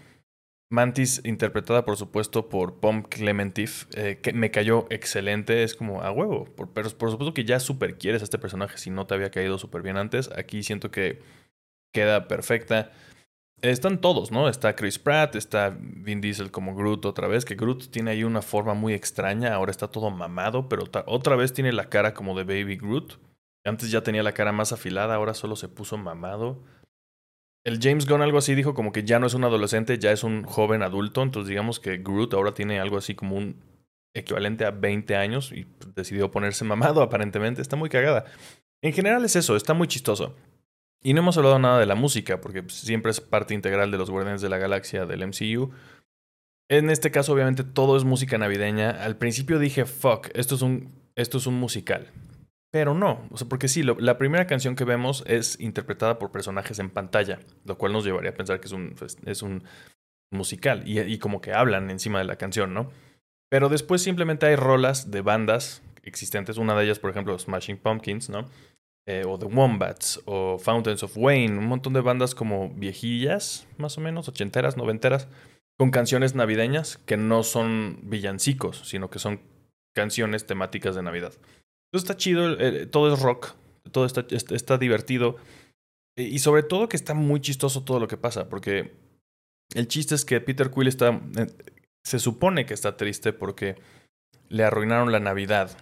[0.70, 6.10] Mantis, interpretada por supuesto por Pom Clementif, eh, que me cayó excelente, es como a
[6.10, 9.30] huevo, pero por supuesto que ya súper quieres a este personaje si no te había
[9.30, 11.22] caído súper bien antes, aquí siento que
[11.94, 12.90] queda perfecta.
[13.60, 14.48] Están todos, ¿no?
[14.48, 18.40] Está Chris Pratt, está Vin Diesel como Groot otra vez, que Groot tiene ahí una
[18.40, 22.44] forma muy extraña, ahora está todo mamado, pero otra vez tiene la cara como de
[22.44, 23.18] Baby Groot.
[23.64, 26.62] Antes ya tenía la cara más afilada, ahora solo se puso mamado.
[27.64, 30.22] El James Gunn algo así dijo como que ya no es un adolescente, ya es
[30.22, 33.60] un joven adulto, entonces digamos que Groot ahora tiene algo así como un
[34.14, 35.66] equivalente a 20 años y
[35.96, 38.24] decidió ponerse mamado aparentemente, está muy cagada.
[38.82, 40.36] En general es eso, está muy chistoso.
[41.02, 43.98] Y no hemos hablado nada de la música, porque pues, siempre es parte integral de
[43.98, 45.70] los Guardianes de la Galaxia del MCU.
[46.68, 48.90] En este caso, obviamente, todo es música navideña.
[48.90, 52.10] Al principio dije, fuck, esto es un, esto es un musical.
[52.70, 56.78] Pero no, o sea, porque sí, la primera canción que vemos es interpretada por personajes
[56.78, 59.64] en pantalla, lo cual nos llevaría a pensar que es un, pues, es un
[60.30, 62.90] musical y, y como que hablan encima de la canción, ¿no?
[63.48, 68.28] Pero después simplemente hay rolas de bandas existentes, una de ellas, por ejemplo, Smashing Pumpkins,
[68.28, 68.46] ¿no?
[69.08, 73.96] Eh, o The Wombats, o Fountains of Wayne, un montón de bandas como viejillas, más
[73.96, 75.28] o menos, ochenteras, noventeras,
[75.78, 79.40] con canciones navideñas que no son villancicos, sino que son
[79.96, 81.32] canciones temáticas de Navidad.
[81.86, 82.56] Entonces está chido,
[82.90, 83.54] todo es rock,
[83.92, 85.36] todo está, está divertido.
[86.16, 88.92] Y sobre todo que está muy chistoso todo lo que pasa, porque
[89.74, 91.20] el chiste es que Peter Quill está.
[91.36, 91.46] Eh,
[92.04, 93.76] se supone que está triste porque
[94.48, 95.76] le arruinaron la Navidad,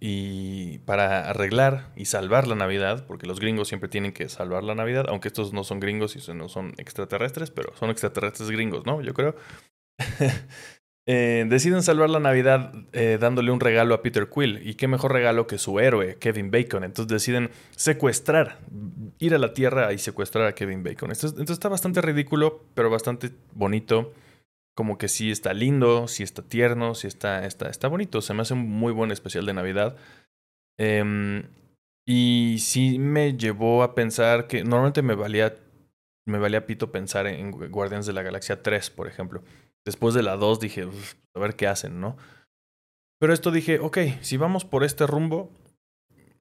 [0.00, 4.74] Y para arreglar y salvar la Navidad, porque los gringos siempre tienen que salvar la
[4.74, 9.02] Navidad, aunque estos no son gringos y no son extraterrestres, pero son extraterrestres gringos, ¿no?
[9.02, 9.36] Yo creo.
[11.04, 14.60] Eh, deciden salvar la Navidad eh, dándole un regalo a Peter Quill.
[14.64, 16.84] Y qué mejor regalo que su héroe, Kevin Bacon.
[16.84, 18.60] Entonces deciden secuestrar,
[19.18, 21.10] ir a la Tierra y secuestrar a Kevin Bacon.
[21.10, 24.12] Entonces, está bastante ridículo, pero bastante bonito.
[24.74, 28.20] Como que sí está lindo, sí está tierno, sí está, está, está bonito.
[28.22, 29.96] Se me hace un muy buen especial de Navidad.
[30.78, 31.44] Em,
[32.06, 35.54] y sí me llevó a pensar que normalmente me valía,
[36.26, 39.42] me valía pito pensar en Guardianes de la Galaxia 3, por ejemplo
[39.84, 40.88] Después de la 2 dije,
[41.34, 42.16] a ver qué hacen, ¿no?
[43.18, 45.50] Pero esto dije, ok, si vamos por este rumbo,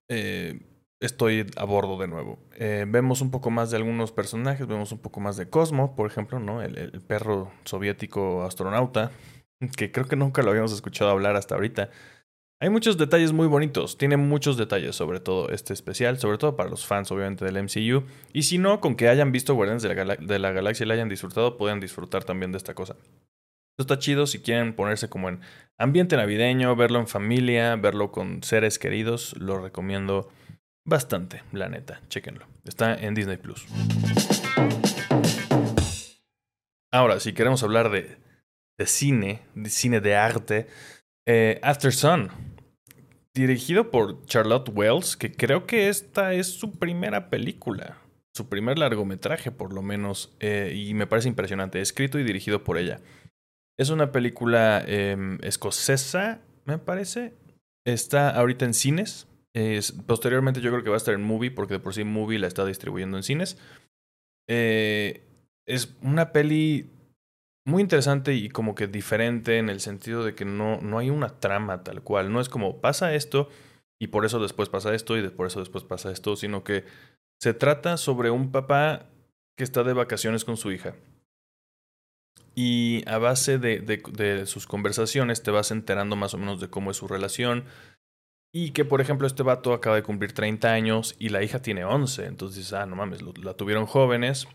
[0.09, 0.59] eh,
[1.01, 2.39] estoy a bordo de nuevo.
[2.55, 6.09] Eh, vemos un poco más de algunos personajes, vemos un poco más de Cosmo, por
[6.09, 6.61] ejemplo, ¿no?
[6.61, 9.11] El, perro soviético astronauta,
[9.75, 11.89] que creo que nunca lo habíamos escuchado hablar hasta ahorita.
[12.61, 16.69] Hay muchos detalles muy bonitos, tiene muchos detalles sobre todo este especial, sobre todo para
[16.69, 18.05] los fans obviamente del MCU.
[18.33, 20.93] Y si no, con que hayan visto Guardianes de la, de la Galaxia y la
[20.93, 22.95] hayan disfrutado, pueden disfrutar también de esta cosa.
[23.71, 25.39] Esto está chido si quieren ponerse como en
[25.79, 30.29] ambiente navideño, verlo en familia, verlo con seres queridos, lo recomiendo
[30.85, 32.45] bastante, la neta, chéquenlo.
[32.65, 33.65] Está en Disney Plus.
[36.91, 38.17] Ahora, si queremos hablar de,
[38.85, 40.67] cine, de cine de arte,
[41.25, 42.29] eh, After Sun,
[43.33, 47.97] dirigido por Charlotte Wells, que creo que esta es su primera película,
[48.35, 52.77] su primer largometraje por lo menos, eh, y me parece impresionante, escrito y dirigido por
[52.77, 52.99] ella.
[53.77, 57.33] Es una película em, escocesa, me parece.
[57.85, 59.27] Está ahorita en cines.
[60.05, 62.47] Posteriormente yo creo que va a estar en Movie, porque de por sí Movie la
[62.47, 63.57] está distribuyendo en cines.
[64.49, 65.23] Eh,
[65.67, 66.89] es una peli
[67.65, 71.39] muy interesante y como que diferente en el sentido de que no, no hay una
[71.39, 72.31] trama tal cual.
[72.31, 73.49] No es como pasa esto
[73.99, 76.85] y por eso después pasa esto y por eso después pasa esto, sino que
[77.39, 79.07] se trata sobre un papá
[79.57, 80.95] que está de vacaciones con su hija
[82.55, 86.91] y a base de, de, sus conversaciones te vas enterando más o menos de cómo
[86.91, 87.65] es su relación.
[88.53, 91.85] Y que, por ejemplo, este vato acaba de cumplir 30 años y la hija tiene
[91.85, 92.25] 11.
[92.25, 94.47] Entonces ah, no mames, la tuvieron jóvenes.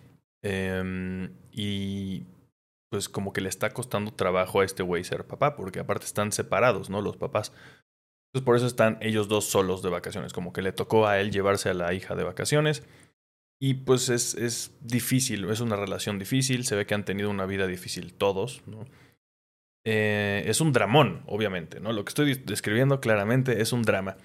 [0.43, 2.25] Em, y
[2.91, 6.31] pues como que le está costando trabajo a este güey ser papá, porque aparte están
[6.31, 7.01] separados, ¿no?
[7.01, 7.53] Los papás.
[8.29, 10.35] Entonces por eso están ellos dos solos de vacaciones.
[10.35, 12.83] Como que le tocó a él llevarse a la hija de vacaciones.
[13.59, 17.47] Y pues es, es difícil, es una relación difícil, se ve que han tenido una
[17.47, 18.85] vida difícil todos, ¿no?
[19.89, 21.93] Eh, es un dramón, obviamente, ¿no?
[21.93, 24.17] Lo que estoy describiendo claramente es un drama.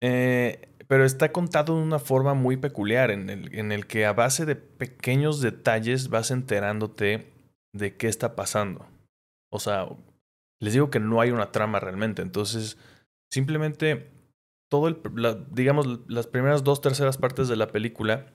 [0.00, 4.12] Eh, pero está contado de una forma muy peculiar, en el, en el que a
[4.12, 7.32] base de pequeños detalles vas enterándote
[7.74, 8.86] de qué está pasando.
[9.50, 9.88] O sea,
[10.60, 12.78] les digo que no hay una trama realmente, entonces
[13.32, 14.08] simplemente
[14.70, 14.98] todo el,
[15.50, 18.32] digamos, las primeras dos terceras partes de la película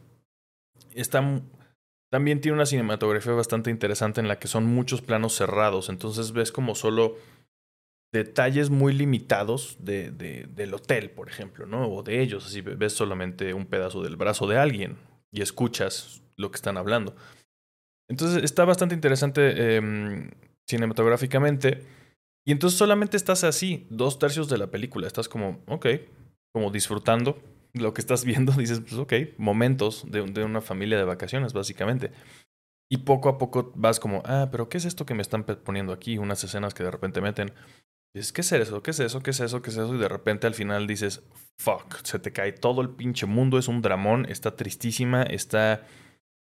[0.93, 1.23] está,
[2.09, 6.51] también tiene una cinematografía bastante interesante en la que son muchos planos cerrados, entonces ves
[6.51, 7.17] como solo
[8.13, 11.89] detalles muy limitados de, de, del hotel, por ejemplo, ¿no?
[11.89, 14.97] O de ellos, así ves solamente un pedazo del brazo de alguien
[15.31, 17.15] y escuchas lo que están hablando.
[18.09, 20.31] Entonces está bastante interesante em,
[20.65, 21.83] cinematográficamente.
[22.45, 25.07] Y entonces solamente estás así, dos tercios de la película.
[25.07, 25.87] Estás como, ok,
[26.53, 27.37] como disfrutando
[27.77, 32.11] lo que estás viendo, dices, pues ok, momentos de, una familia de vacaciones, básicamente.
[32.89, 35.91] Y poco a poco vas como, ah, pero ¿qué es esto que me están poniendo
[35.91, 36.17] aquí?
[36.17, 37.53] Unas escenas que de repente meten.
[38.15, 38.81] dices, ¿qué es eso?
[38.81, 39.21] ¿Qué es eso?
[39.21, 39.61] ¿Qué es eso?
[39.61, 39.93] ¿Qué es eso?
[39.93, 41.21] Y de repente al final dices,
[41.59, 45.85] fuck, se te cae todo el pinche mundo, es un dramón, está tristísima, está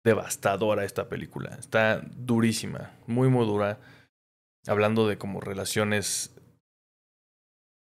[0.06, 3.80] devastadora esta película, está durísima, muy, muy dura.
[4.68, 6.36] Hablando de como relaciones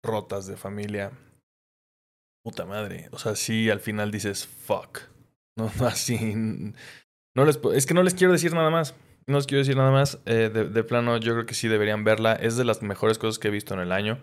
[0.02, 1.12] rotas de familia,
[2.50, 3.08] puta madre.
[3.12, 5.00] O sea, sí, al final dices, fuck.
[5.56, 6.34] No, así.
[7.34, 8.94] No les, es que no les quiero decir nada más.
[9.26, 10.18] No les quiero decir nada más.
[10.26, 12.32] Eh, de, plano, yo creo que sí deberían verla.
[12.34, 14.20] Es de las mejores cosas que he visto en el año.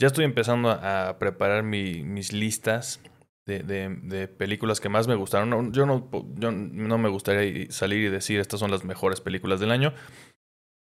[0.00, 3.00] Ya estoy empezando a, preparar mi, mis listas
[3.46, 5.72] de, películas que más me gustaron.
[5.72, 9.72] yo, no, yo no me gustaría salir y decir estas son las mejores películas del
[9.72, 9.92] año.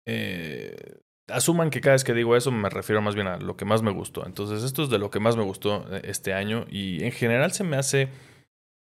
[0.07, 0.99] Eh,
[1.33, 3.83] asuman que cada vez que digo eso me refiero más bien a lo que más
[3.83, 4.27] me gustó.
[4.27, 7.53] Entonces, esto es de lo que más me gustó eh, este año y en general
[7.53, 8.09] se me hace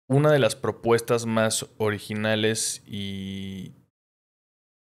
[0.09, 3.73] una de las propuestas más originales y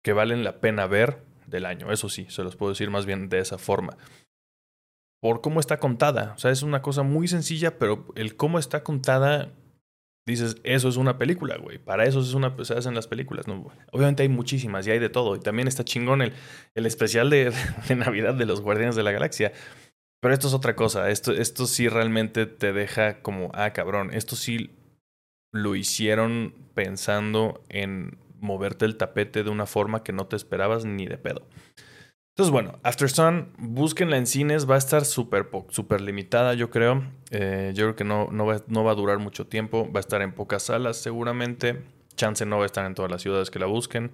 [0.02, 1.92] que valen la pena ver del año.
[1.92, 3.96] Eso sí, se los puedo decir más bien de esa forma.
[5.20, 6.32] Por cómo está contada.
[6.34, 9.52] O sea, es una cosa muy sencilla, pero el cómo está contada
[10.26, 11.78] dices, eso es una película, güey.
[11.78, 13.70] Para eso es una, se hacen las películas, ¿no?
[13.92, 15.36] Obviamente hay muchísimas y hay de todo.
[15.36, 16.32] Y también está chingón el,
[16.74, 17.52] el especial de,
[17.88, 19.52] de, Navidad de los Guardianes de la Galaxia.
[20.20, 21.10] Pero esto es otra cosa.
[21.10, 24.70] Esto, esto sí realmente te deja como, ah, cabrón, esto sí
[25.52, 31.06] lo hicieron pensando en moverte el tapete de una forma que no te esperabas ni
[31.06, 31.46] de pedo.
[32.40, 37.04] Entonces, bueno, After Sun, búsquenla en cines, va a estar súper super limitada, yo creo.
[37.30, 40.00] Eh, yo creo que no, no, va, no va a durar mucho tiempo, va a
[40.00, 41.82] estar en pocas salas seguramente.
[42.16, 44.12] Chance no va a estar en todas las ciudades que la busquen.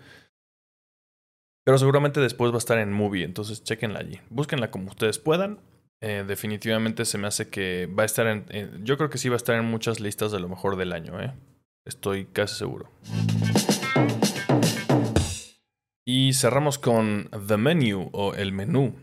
[1.65, 4.19] Pero seguramente después va a estar en movie, entonces chequenla allí.
[4.29, 5.61] Búsquenla como ustedes puedan.
[6.01, 9.37] Eh, definitivamente se me hace que va a estar en, Yo creo que sí va
[9.37, 11.33] a estar en muchas listas de lo mejor del año, ¿eh?
[11.85, 12.91] Estoy casi seguro.
[16.09, 18.95] Y cerramos con The Menu o El Menú.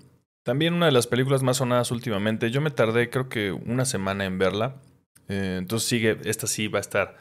[0.44, 2.50] También una de las películas más sonadas últimamente.
[2.50, 4.82] Yo me tardé creo que una semana en verla.
[5.28, 7.18] Eh, entonces sigue, esta sí va a estar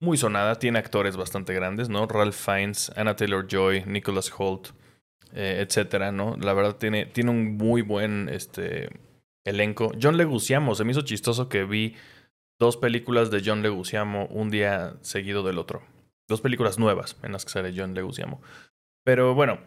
[0.00, 0.58] muy sonada.
[0.58, 2.06] Tiene actores bastante grandes, ¿no?
[2.06, 4.68] Ralph Fiennes, Anna Taylor-Joy, Nicholas Holt,
[5.34, 6.36] eh, etcétera, ¿no?
[6.40, 8.88] La verdad tiene, tiene un muy buen este,
[9.44, 9.92] elenco.
[10.00, 11.94] John Leguizamo, se me hizo chistoso que vi
[12.58, 15.82] dos películas de John Leguizamo un día seguido del otro.
[16.26, 18.40] Dos películas nuevas en las que sale John Leguizamo.
[19.06, 19.60] Pero bueno,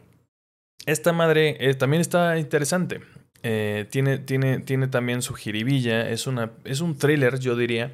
[0.85, 2.99] esta madre eh, también está interesante.
[3.41, 6.09] Eh, tiene, tiene, tiene también su jiribilla.
[6.09, 7.93] Es, una, es un thriller, yo diría,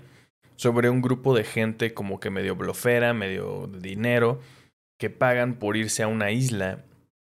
[0.55, 4.41] sobre un grupo de gente como que medio blofera, medio de dinero,
[4.97, 6.79] que pagan por irse a una isla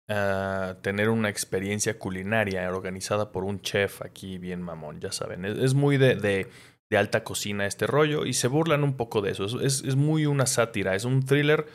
[0.08, 5.44] a tener una experiencia culinaria organizada por un chef aquí bien mamón, ya saben.
[5.44, 6.46] Es, muy de, de,
[6.88, 9.60] de, alta cocina este rollo y se burlan un poco de eso.
[9.60, 11.66] Es, es muy una sátira, es un thriller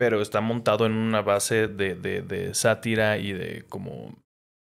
[0.00, 4.14] pero está montado en una base de, de, sátira y de como,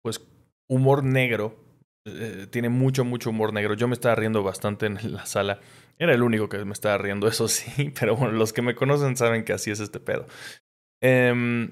[0.03, 0.19] pues,
[0.67, 1.55] humor negro.
[2.05, 3.73] Eh, tiene mucho, mucho humor negro.
[3.73, 5.61] Yo me estaba riendo bastante en la sala.
[5.97, 9.15] Era el único que me estaba riendo, eso sí, pero bueno, los que me conocen
[9.15, 10.27] saben que así es este pedo.
[11.01, 11.71] Eh,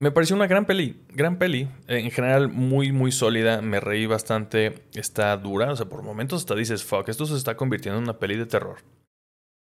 [0.00, 1.68] me pareció una gran peli, gran peli.
[1.88, 3.60] En general, muy, muy sólida.
[3.60, 4.86] Me reí bastante.
[4.94, 5.72] Está dura.
[5.72, 8.46] O sea, por momentos hasta dices, fuck, esto se está convirtiendo en una peli de
[8.46, 8.78] terror.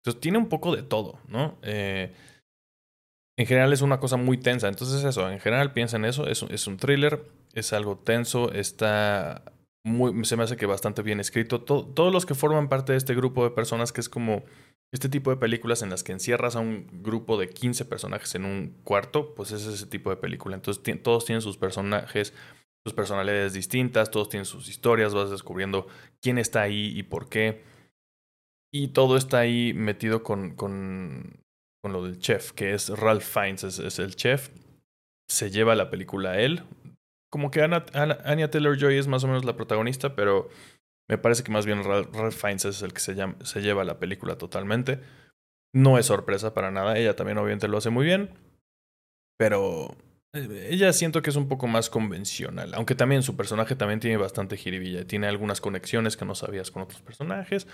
[0.01, 1.59] Entonces, tiene un poco de todo, ¿no?
[1.63, 2.13] Eh,
[3.37, 4.69] en general es una cosa muy tensa.
[4.69, 6.27] Entonces eso, en general piensa en eso.
[6.27, 9.43] Es, es un thriller, es algo tenso, está
[9.85, 11.61] muy, se me hace que bastante bien escrito.
[11.61, 14.45] todos los que forman parte de este grupo de personas que es como
[14.93, 18.45] este tipo de películas en las que encierras a un grupo de 15 personajes en
[18.45, 20.55] un cuarto, pues es ese tipo de película.
[20.55, 22.33] Entonces todos tienen sus personajes,
[22.87, 25.89] sus personalidades distintas, todos tienen sus historias, vas descubriendo
[26.23, 27.63] quién está ahí y por qué.
[28.73, 31.44] Y todo está ahí metido con, con
[31.85, 34.49] con lo del chef, que es Ralph Fiennes, es, el chef.
[35.29, 36.63] Se lleva la película a él.
[37.31, 37.85] Como que Anna,
[38.25, 40.49] Anya Taylor Joy es más o menos la protagonista, pero
[41.11, 44.39] me parece que más bien Ralph, Fiennes es el que se, se lleva la película
[44.39, 44.99] totalmente.
[45.75, 48.31] No es sorpresa para nada, ella también obviamente lo hace muy bien,
[49.37, 49.95] pero
[50.33, 54.17] eh, ella siento que es un poco más convencional, aunque también su personaje también tiene
[54.17, 57.67] bastante jiribilla, tiene algunas conexiones que no sabías con otros personajes.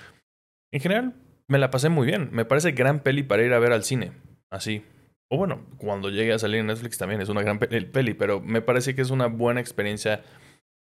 [0.73, 1.15] En general,
[1.51, 2.31] me la pasé muy bien.
[2.33, 4.13] Me parece gran peli para ir a ver al cine.
[4.51, 4.85] Así.
[5.29, 8.63] O bueno, cuando llegue a salir en Netflix también es una gran peli, pero me
[8.63, 10.23] parece que es una buena experiencia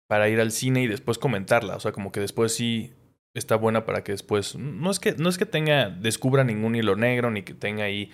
[0.07, 1.75] para ir al cine y después comentarla.
[1.75, 2.93] O sea, como que después sí
[3.33, 4.55] está buena para que después.
[4.55, 8.11] No es que, no es que tenga, descubra ningún hilo negro, ni que tenga ahí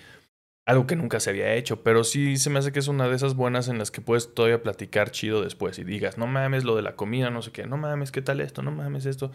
[0.66, 3.14] algo que nunca se había hecho, pero sí se me hace que es una de
[3.14, 6.76] esas buenas en las que puedes todavía platicar chido después y digas, no mames lo
[6.76, 8.62] de la comida, no sé qué, no mames, ¿qué tal esto?
[8.62, 9.32] No mames esto.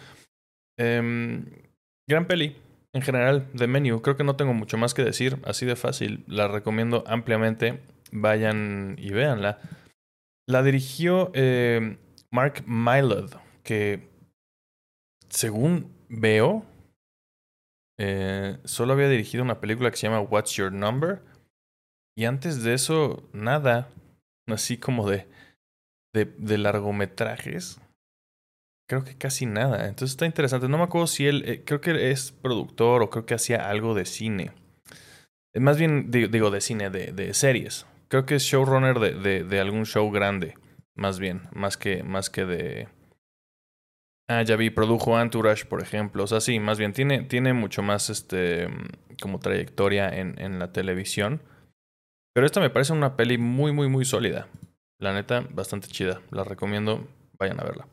[0.78, 1.42] Eh,
[2.08, 2.56] gran peli,
[2.98, 4.02] en general de Menu.
[4.02, 6.24] Creo que no tengo mucho más que decir, así de fácil.
[6.28, 7.82] La recomiendo ampliamente.
[8.12, 9.60] Vayan y véanla.
[10.48, 11.98] La dirigió eh,
[12.32, 14.10] Mark Mylod, que
[15.30, 16.66] según veo,
[18.00, 21.22] eh, solo había dirigido una película que se llama What's Your Number.
[22.16, 23.90] Y antes de eso, nada.
[24.48, 25.28] Así como de,
[26.14, 27.82] de largometrajes
[28.88, 29.88] creo que casi nada.
[29.88, 30.68] Entonces está interesante.
[30.68, 33.94] No me acuerdo si él, eh, creo que es productor o creo que hacía algo
[33.94, 34.52] de cine.
[35.54, 37.86] Eh, más bien, digo, de cine, de, de series.
[38.08, 40.54] Creo que es showrunner de, de, algún show grande,
[40.96, 42.88] más bien, más que, más que de...
[44.30, 46.24] Ah, ya vi, produjo Entourage, por ejemplo.
[46.24, 48.70] O sea, sí, más bien, tiene, tiene mucho más, este,
[49.22, 51.42] como trayectoria en, en la televisión.
[52.34, 54.48] Pero esta me parece una peli muy, muy, muy sólida.
[55.00, 56.22] La neta, bastante chida.
[56.32, 57.08] La recomiendo.
[57.38, 57.88] Vayan a verla.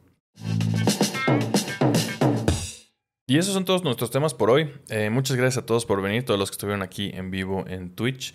[3.27, 4.71] Y esos son todos nuestros temas por hoy.
[4.91, 7.95] Eh, muchas gracias a todos por venir, todos los que estuvieron aquí en vivo en
[7.95, 8.35] Twitch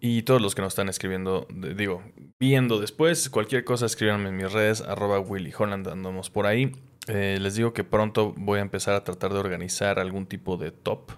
[0.00, 2.02] y todos los que nos están escribiendo, digo,
[2.38, 3.30] viendo después.
[3.30, 6.72] Cualquier cosa, escríbanme en mis redes, arroba Willy Holland, andamos por ahí.
[7.08, 10.72] Eh, les digo que pronto voy a empezar a tratar de organizar algún tipo de
[10.72, 11.12] top,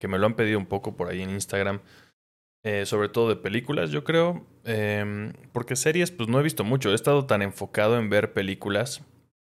[0.00, 1.80] que me lo han pedido un poco por ahí en Instagram.
[2.62, 4.44] Eh, sobre todo de películas, yo creo.
[4.64, 6.90] Em, porque series, pues no he visto mucho.
[6.90, 9.02] He estado tan enfocado en ver películas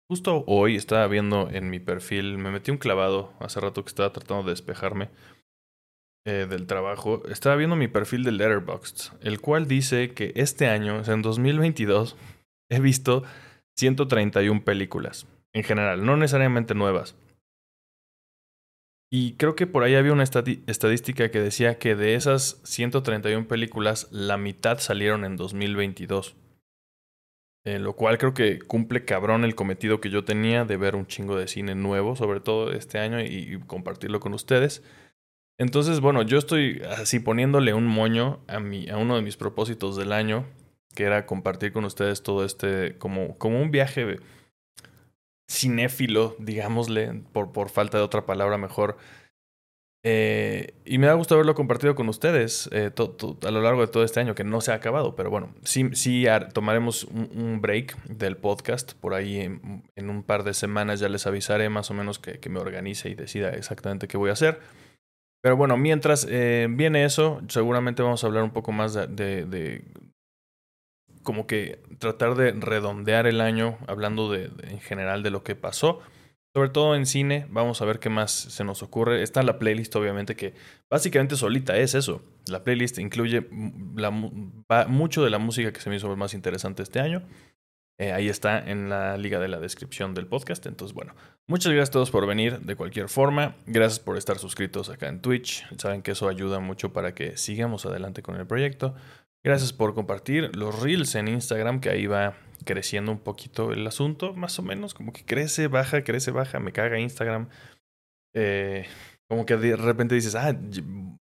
[0.09, 4.13] Justo hoy estaba viendo en mi perfil, me metí un clavado hace rato que estaba
[4.13, 5.11] tratando de despejarme
[6.25, 7.23] eh, del trabajo.
[7.29, 11.23] Estaba viendo mi perfil de Letterboxd, el cual dice que este año, o sea, en
[11.23, 12.17] 2022,
[12.71, 13.25] he visto
[13.77, 17.17] 131 películas en general, no necesariamente nuevas.
[19.11, 24.09] Y creo que por ahí había una estadística que decía que de esas 131 películas,
[24.11, 26.37] la mitad salieron en 2022.
[27.67, 31.09] Eh, lo cual creo que cumple cabrón el cometido que yo tenía de ver un
[31.09, 34.85] chingo de cine nuevo, sobre todo este año, y, compartirlo con ustedes.
[35.59, 39.97] Entonces, bueno, yo estoy así poniéndole un moño a, mi, a uno de mis propósitos
[39.97, 40.47] del año,
[40.95, 44.21] que era compartir con ustedes todo este, como, como un viaje
[45.51, 48.97] cinéfilo, digámosle, por, por falta de otra palabra mejor,
[50.09, 54.05] eh, y me da gusto haberlo compartido con ustedes eh, a lo largo de todo
[54.05, 58.37] este año, que no se ha acabado, pero bueno, sí, sí tomaremos un, break del
[58.37, 62.39] podcast por ahí en, un par de semanas, ya les avisaré más o menos que,
[62.49, 64.61] me organice y decida exactamente qué voy a hacer.
[65.43, 69.83] Pero bueno, mientras eh, viene eso, seguramente vamos a hablar un poco más de, de,
[71.25, 76.01] como que tratar de redondear el año, hablando de, en general de lo que pasó
[76.57, 79.23] sobre todo en cine, vamos a ver qué más se nos ocurre.
[79.23, 80.55] Está la playlist, obviamente, que
[80.89, 82.23] básicamente solita es eso.
[82.47, 87.21] La playlist incluye mucho de la música que se me hizo más interesante este año.
[87.99, 90.65] Eh, ahí está en la liga de la descripción del podcast.
[90.65, 91.15] Entonces, bueno,
[91.47, 93.57] muchas gracias a todos por venir de cualquier forma.
[93.67, 95.63] Gracias por estar suscritos acá en Twitch.
[95.77, 98.95] Saben que eso ayuda mucho para que sigamos adelante con el proyecto.
[99.45, 104.35] Gracias por compartir los reels en Instagram, que ahí va creciendo un poquito el asunto,
[104.35, 107.49] más o menos, como que crece, baja, crece, baja, me caga Instagram.
[108.35, 108.87] Eh,
[109.29, 110.55] como que de repente dices, ah,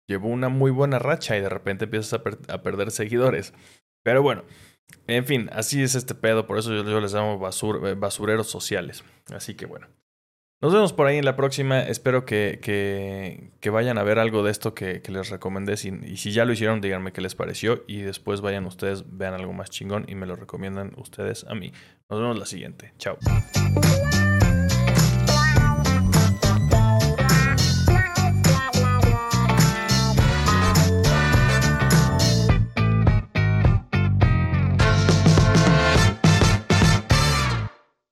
[0.09, 3.55] llevo una muy buena racha y de repente empiezas a, perder seguidores.
[4.03, 4.45] Pero bueno,
[5.07, 7.41] en fin, así es este pedo, por eso yo, les llamo
[7.87, 9.05] eh, basureros sociales.
[9.33, 9.87] Así que bueno.
[10.63, 11.81] Nos vemos por ahí en la próxima.
[11.81, 15.75] Espero que, que, que vayan a ver algo de esto que, que les recomendé.
[15.75, 17.85] y si ya lo hicieron, díganme qué les pareció.
[17.87, 21.73] Y después vayan ustedes, vean algo más chingón y me lo recomiendan ustedes a mí.
[22.09, 22.95] Nos vemos la siguiente.
[22.99, 23.19] Chao.